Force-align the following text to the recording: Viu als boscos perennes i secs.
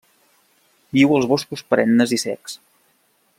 Viu 0.97 1.13
als 1.17 1.27
boscos 1.33 1.63
perennes 1.75 2.15
i 2.19 2.21
secs. 2.27 2.57